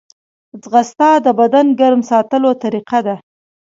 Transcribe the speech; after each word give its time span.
ځغاسته 0.61 1.09
د 1.25 1.27
بدن 1.39 1.67
ګرم 1.79 2.01
ساتلو 2.11 2.49
طریقه 2.63 2.99
ده 3.05 3.15